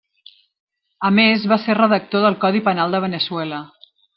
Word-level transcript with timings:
A 1.09 1.11
més 1.17 1.45
va 1.53 1.59
ser 1.67 1.77
redactor 1.81 2.25
del 2.27 2.41
codi 2.47 2.65
penal 2.71 2.97
de 2.97 3.03
Veneçuela. 3.07 3.65